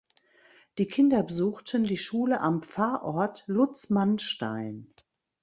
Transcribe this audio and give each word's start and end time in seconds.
Die 0.79 0.87
Kinder 0.87 1.21
besuchten 1.21 1.83
die 1.83 1.95
Schule 1.95 2.39
am 2.39 2.63
Pfarrort 2.63 3.43
Lutzmannstein. 3.45 4.91